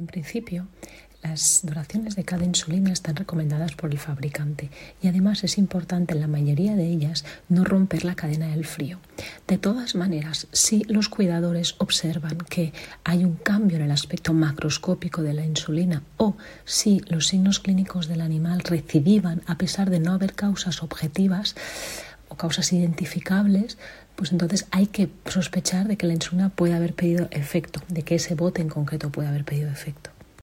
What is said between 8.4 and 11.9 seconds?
del frío. De todas maneras, si los cuidadores